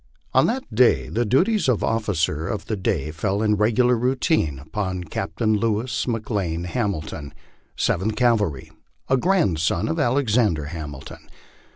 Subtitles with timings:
[0.33, 4.57] On that day the duties of offi cer of the day fell in regular routine
[4.57, 7.35] upon Captain Louis McLane Hamilton,
[7.75, 8.71] Seventh Cavalry,
[9.09, 11.27] a grandson of Alexander Hamilton.